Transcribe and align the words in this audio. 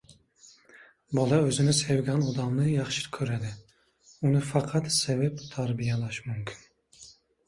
Bola 1.17 1.37
o‘zini 1.49 1.73
sevgan 1.79 2.23
odamni 2.31 2.65
yaxshi 2.71 3.03
ko‘radi, 3.17 3.51
uni 4.31 4.41
faqat 4.53 4.89
sevib 4.95 5.45
tarbiyalash 5.53 6.19
mumkin. 6.31 6.65